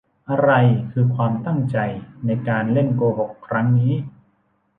[0.29, 0.51] อะไร
[0.91, 1.77] คือความตั้งใจ
[2.25, 3.93] ในการเล่นโกหกครั้งนี้?